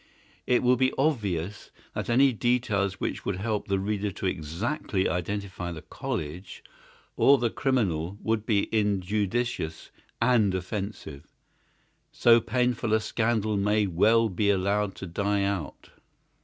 It 0.47 0.63
will 0.63 0.77
be 0.77 0.91
obvious 0.97 1.69
that 1.93 2.09
any 2.09 2.33
details 2.33 2.93
which 2.99 3.23
would 3.23 3.35
help 3.35 3.67
the 3.67 3.77
reader 3.77 4.09
to 4.13 4.25
exactly 4.25 5.07
identify 5.07 5.71
the 5.71 5.83
college 5.83 6.63
or 7.15 7.37
the 7.37 7.51
criminal 7.51 8.17
would 8.23 8.43
be 8.47 8.63
injudicious 8.73 9.91
and 10.19 10.55
offensive. 10.55 11.27
So 12.11 12.41
painful 12.41 12.93
a 12.95 12.99
scandal 12.99 13.57
may 13.57 13.85
well 13.85 14.27
be 14.27 14.49
allowed 14.49 14.95
to 14.95 15.05
die 15.05 15.43
out. 15.43 15.91